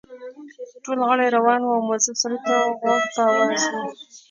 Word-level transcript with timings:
ټول 0.83 0.97
غلي 1.07 1.27
روان 1.37 1.61
وو 1.63 1.75
او 1.77 1.85
مؤظف 1.87 2.15
سړي 2.23 2.37
ته 2.45 2.53
غوږ 2.81 3.03
په 3.13 3.21
آواز 3.29 3.61
وو. 3.71 3.81